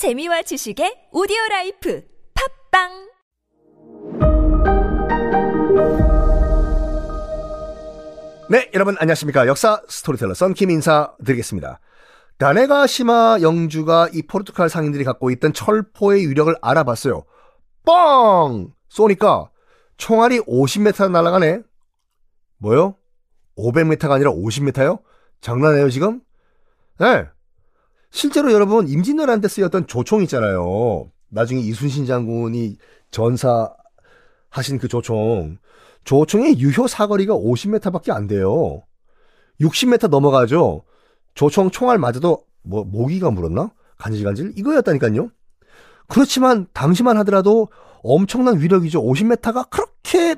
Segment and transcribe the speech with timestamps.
[0.00, 2.02] 재미와 지식의 오디오 라이프
[2.72, 2.88] 팟빵
[8.48, 9.46] 네, 여러분 안녕하십니까.
[9.46, 11.80] 역사 스토리텔러 썬킴 인사드리겠습니다.
[12.38, 17.22] 다네가시마 영주가 이 포르투갈 상인들이 갖고 있던 철포의 위력을 알아봤어요.
[17.84, 18.72] 뻥!
[18.88, 19.50] 쏘니까
[19.98, 21.60] 총알이 50m 날아가네.
[22.56, 22.96] 뭐요?
[23.58, 25.02] 500m가 아니라 50m요?
[25.42, 26.22] 장난해요, 지금?
[26.98, 27.26] 네.
[28.10, 31.10] 실제로 여러분, 임진왜란 때 쓰였던 조총 있잖아요.
[31.28, 32.76] 나중에 이순신 장군이
[33.10, 33.72] 전사
[34.50, 35.58] 하신 그 조총.
[36.04, 38.82] 조총의 유효 사거리가 50m밖에 안 돼요.
[39.60, 40.82] 60m 넘어가죠.
[41.34, 43.70] 조총 총알 맞아도 뭐 모기가 물었나?
[43.98, 45.30] 간질간질 이거였다니까요.
[46.08, 47.68] 그렇지만 당시만 하더라도
[48.02, 49.02] 엄청난 위력이죠.
[49.02, 50.36] 50m가 그렇게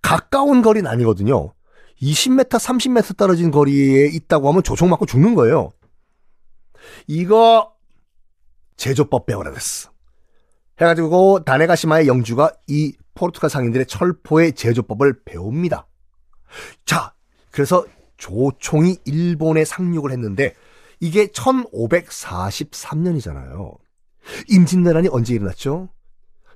[0.00, 1.52] 가까운 거리는 아니거든요.
[2.00, 5.70] 20m, 30m 떨어진 거리에 있다고 하면 조총 맞고 죽는 거예요.
[7.06, 7.74] 이거
[8.76, 9.92] 제조법 배워라 됐어.
[10.80, 15.86] 해가지고 다네가시마의 영주가 이 포르투갈 상인들의 철포의 제조법을 배웁니다.
[16.84, 17.14] 자,
[17.50, 20.54] 그래서 조총이 일본에 상륙을 했는데
[21.00, 23.76] 이게 1543년이잖아요.
[24.48, 25.88] 임진왜란이 언제 일어났죠?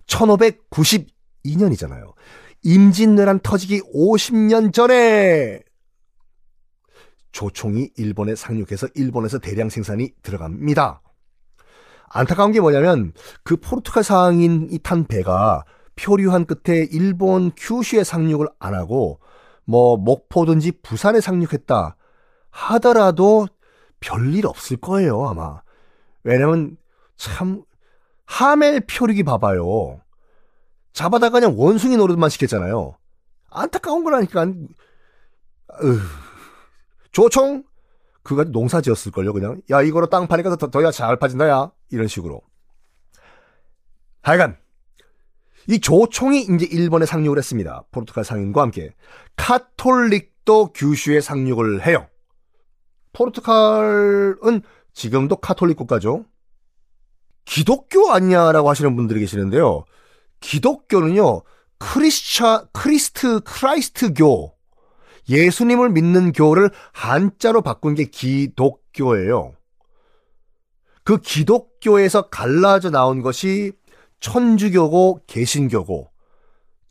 [0.06, 2.14] 1592년이잖아요.
[2.62, 5.60] 임진왜란 터지기 50년 전에
[7.36, 11.02] 조총이 일본에 상륙해서 일본에서 대량 생산이 들어갑니다.
[12.08, 15.62] 안타까운 게 뭐냐면 그 포르투갈 상인이 탄 배가
[15.96, 19.20] 표류한 끝에 일본 큐슈에 상륙을 안 하고
[19.66, 21.96] 뭐 목포든지 부산에 상륙했다
[22.48, 23.48] 하더라도
[24.00, 25.60] 별일 없을 거예요 아마.
[26.24, 26.78] 왜냐면
[27.16, 27.64] 참
[28.24, 30.00] 하멜 표류기 봐봐요.
[30.94, 32.96] 잡아다가 그냥 원숭이 노릇만 시켰잖아요.
[33.50, 34.44] 안타까운 거라니까.
[35.82, 36.00] 으,
[37.12, 37.64] 조총
[38.22, 42.08] 그가 농사 지었을 걸요 그냥 야 이거로 땅 파니까 더, 더야 잘 파진다 야 이런
[42.08, 42.42] 식으로
[44.22, 44.58] 하여간
[45.68, 47.84] 이 조총이 이제 일본에 상륙을 했습니다.
[47.90, 48.94] 포르투갈 상인과 함께.
[49.36, 52.06] 카톨릭도 규슈에 상륙을 해요.
[53.12, 56.24] 포르투갈은 지금도 카톨릭 국가죠.
[57.44, 59.84] 기독교 아니냐라고 하시는 분들이 계시는데요.
[60.40, 61.42] 기독교는요,
[61.78, 64.55] 크리스차, 크리스트, Christ교,
[65.28, 69.52] 예수님을 믿는 교를 한자로 바꾼 게 기독교예요.
[71.04, 73.72] 그 기독교에서 갈라져 나온 것이
[74.20, 76.10] 천주교고 개신교고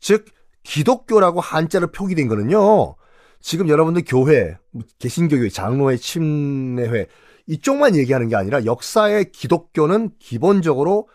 [0.00, 0.24] 즉
[0.62, 2.96] 기독교라고 한자로 표기된 거는요.
[3.40, 4.56] 지금 여러분들 교회,
[4.98, 7.06] 개신교회, 장로회, 침례회
[7.46, 11.08] 이쪽만 얘기하는 게 아니라 역사의 기독교는 기본적으로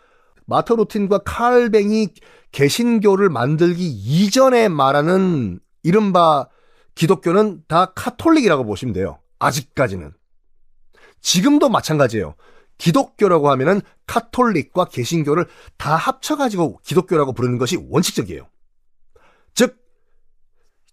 [0.46, 2.08] 마터 루틴과 칼뱅이
[2.52, 6.48] 개신교를 만들기 이전에 말하는 이른바
[6.94, 9.18] 기독교는 다 카톨릭이라고 보시면 돼요.
[9.38, 10.12] 아직까지는.
[11.20, 12.34] 지금도 마찬가지예요.
[12.78, 18.48] 기독교라고 하면은 카톨릭과 개신교를 다 합쳐가지고 기독교라고 부르는 것이 원칙적이에요.
[19.54, 19.78] 즉,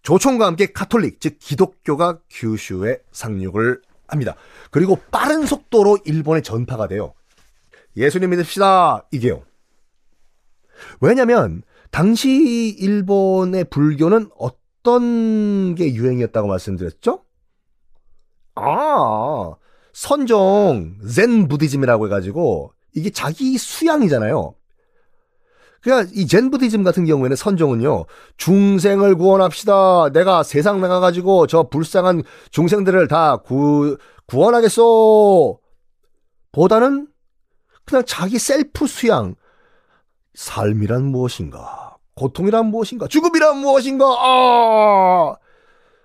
[0.02, 4.36] 조총과 함께 카톨릭, 즉 기독교가 규슈에 상륙을 합니다.
[4.70, 7.14] 그리고 빠른 속도로 일본에 전파가 돼요.
[7.96, 9.06] 예수님 믿읍시다.
[9.10, 9.44] 이게요.
[11.00, 14.59] 왜냐면 당시 일본의 불교는 어떤
[15.74, 17.24] 게 유행이었다고 말씀드렸죠?
[18.54, 19.54] 아,
[19.92, 24.54] 선종 젠 부디즘이라고 해가지고 이게 자기 수양이잖아요.
[25.82, 28.04] 그러니까 이 젠 부디즘 같은 경우에는 선종은요
[28.36, 30.10] 중생을 구원합시다.
[30.10, 35.58] 내가 세상 나가가지고 저 불쌍한 중생들을 다 구, 구원하겠소.
[36.52, 37.08] 보다는
[37.84, 39.36] 그냥 자기 셀프 수양.
[40.34, 41.89] 삶이란 무엇인가?
[42.20, 43.06] 고통이란 무엇인가?
[43.08, 44.04] 죽음이란 무엇인가?
[44.06, 45.36] 아!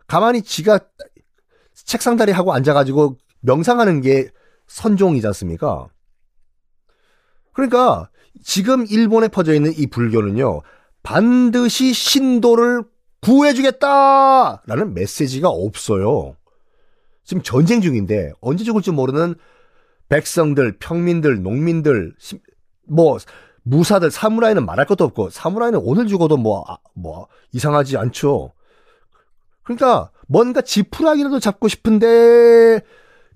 [0.07, 0.79] 가만히 지가
[1.73, 4.29] 책상 다리 하고 앉아가지고 명상하는 게
[4.67, 5.87] 선종이지 않습니까?
[7.51, 8.09] 그러니까
[8.43, 10.61] 지금 일본에 퍼져 있는 이 불교는요,
[11.03, 12.83] 반드시 신도를
[13.21, 16.35] 구해주겠다라는 메시지가 없어요.
[17.25, 19.35] 지금 전쟁 중인데 언제 죽을지 모르는
[20.07, 22.15] 백성들, 평민들, 농민들,
[22.87, 23.17] 뭐
[23.65, 28.51] 무사들, 사무라이는 말할 것도 없고 사무라이는 오늘 죽어도 뭐, 아, 뭐 이상하지 않죠.
[29.63, 32.81] 그러니까 뭔가 지푸라기라도 잡고 싶은데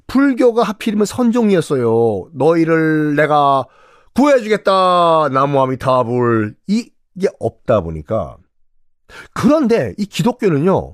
[0.08, 2.30] 불교가 하필이면 선종이었어요.
[2.34, 3.66] 너희를 내가
[4.14, 5.30] 구해주겠다.
[5.32, 6.56] 나무아미타불.
[6.68, 8.38] 이게 없다 보니까.
[9.34, 10.94] 그런데 이 기독교는요.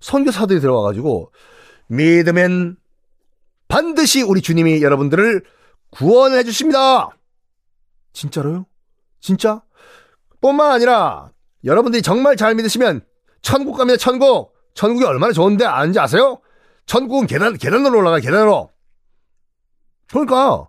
[0.00, 1.32] 선교사들이 들어와가지고
[1.88, 2.76] 믿으면
[3.66, 5.42] 반드시 우리 주님이 여러분들을
[5.90, 7.10] 구원해 주십니다.
[8.18, 8.66] 진짜로요?
[9.20, 9.62] 진짜?
[10.40, 11.30] 뿐만 아니라
[11.64, 13.02] 여러분들이 정말 잘 믿으시면
[13.42, 13.96] 천국 갑니다.
[13.96, 14.52] 천국.
[14.74, 16.40] 천국이 얼마나 좋은데 아는지 아세요?
[16.86, 18.70] 천국은 계단, 계단으로 올라가, 계단으로.
[20.08, 20.68] 그러니까,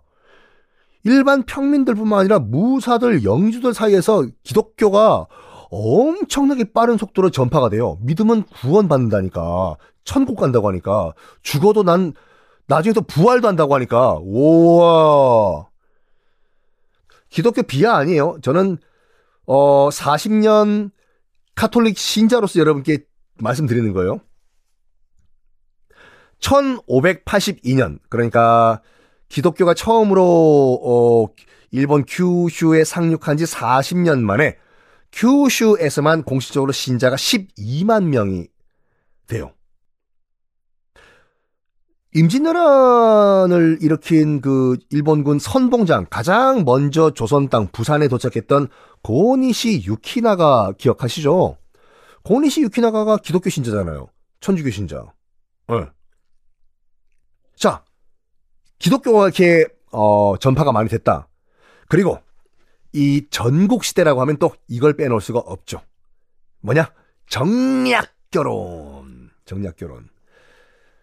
[1.04, 5.26] 일반 평민들뿐만 아니라 무사들, 영주들 사이에서 기독교가
[5.70, 7.98] 엄청나게 빠른 속도로 전파가 돼요.
[8.02, 9.76] 믿으면 구원받는다니까.
[10.04, 11.14] 천국 간다고 하니까.
[11.42, 12.12] 죽어도 난
[12.66, 14.18] 나중에 또 부활도 한다고 하니까.
[14.20, 15.69] 우와.
[17.30, 18.38] 기독교 비하 아니에요.
[18.42, 18.78] 저는
[19.46, 20.90] 어 40년
[21.54, 22.98] 카톨릭 신자로서 여러분께
[23.38, 24.20] 말씀드리는 거예요.
[26.40, 28.82] 1582년 그러니까
[29.28, 31.26] 기독교가 처음으로 어
[31.70, 34.56] 일본 큐슈에 상륙한 지 40년 만에
[35.12, 38.48] 큐슈에서만 공식적으로 신자가 12만 명이
[39.26, 39.52] 돼요.
[42.14, 48.68] 임진왜란을 일으킨 그 일본군 선봉장 가장 먼저 조선 땅 부산에 도착했던
[49.02, 51.56] 고니시 유키나가 기억하시죠?
[52.24, 54.08] 고니시 유키나가가 기독교 신자잖아요.
[54.40, 55.04] 천주교 신자.
[55.68, 55.86] 네.
[57.56, 57.84] 자,
[58.78, 61.28] 기독교가 이렇게 어, 전파가 많이 됐다.
[61.88, 62.18] 그리고
[62.92, 65.80] 이 전국 시대라고 하면 또 이걸 빼놓을 수가 없죠.
[66.60, 66.92] 뭐냐?
[67.28, 69.30] 정략 결혼.
[69.44, 70.08] 정략 결혼.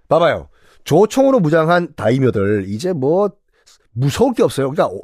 [0.09, 0.49] 봐봐요.
[0.87, 3.29] 조총으로 무장한 다이묘들 이제 뭐
[3.91, 4.71] 무서울 게 없어요.
[4.71, 4.97] 그러니까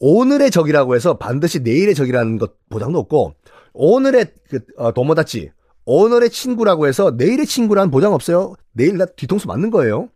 [0.00, 3.34] 오 늘의 적이라고 해서 반드시 내일의 적이라는 것 보장도 없고
[3.72, 5.52] 오늘의 그 어, 도모다치
[5.84, 8.54] 오늘의 친구라고 해서 내일의 친구라는 보장 없어요.
[8.72, 10.08] 내일 나 뒤통수 맞는 거예요.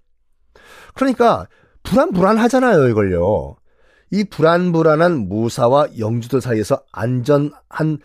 [0.94, 1.47] 그러니까
[1.85, 3.56] 불안불안하잖아요, 이걸요.
[4.11, 7.99] 이 불안불안한 무사와 영주들 사이에서 안전한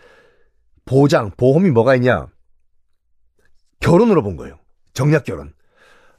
[0.84, 2.28] 보장, 보험이 뭐가 있냐?
[3.80, 4.58] 결혼으로 본 거예요.
[4.94, 5.52] 정략 결혼.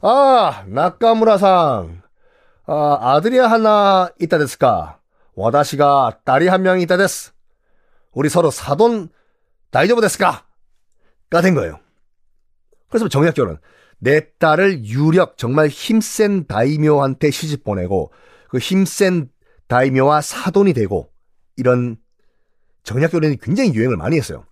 [0.06, 2.02] 아, 나카무라상.
[2.66, 5.00] 아, 아들이 하나 있다 됐을까?
[5.34, 7.32] 와다시가 딸이 한명 있다 됐스.
[8.12, 9.08] 우리 서로 사돈
[9.70, 10.44] 다이저브 됐을까?
[11.30, 11.80] 가된 거예요.
[12.90, 13.58] 그래서 정략 결혼.
[13.98, 18.12] 내 딸을 유력 정말 힘센 다이묘한테 시집 보내고
[18.50, 19.30] 그 힘센
[19.68, 21.10] 다이묘와 사돈이 되고
[21.56, 21.96] 이런
[22.84, 24.44] 결혼이 굉장히 유행을 많이 했어요.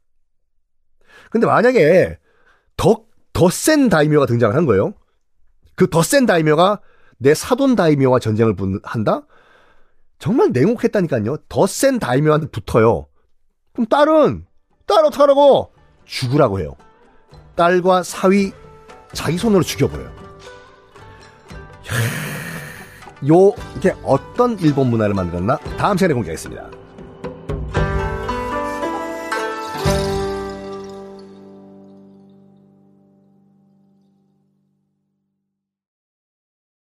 [1.30, 2.18] 근데 만약에
[2.78, 3.04] 더
[3.34, 4.94] 더 센 다이묘가 등장을 한 거예요.
[5.74, 6.80] 그 더 센 다이묘가
[7.18, 9.22] 내 사돈 다이묘와 전쟁을 한다?
[10.18, 11.36] 정말 냉혹했다니까요.
[11.48, 13.06] 더 센 다이묘한테 붙어요.
[13.72, 14.46] 그럼 딸은
[14.86, 15.72] 딸 어떡하라고?
[16.04, 16.74] 죽으라고 해요.
[17.54, 18.52] 딸과 사위
[19.12, 20.10] 자기 손으로 죽여버려요.
[23.30, 25.56] 요, 이게 어떤 일본 문화를 만들었나?
[25.78, 26.70] 다음 시간에 공개하겠습니다.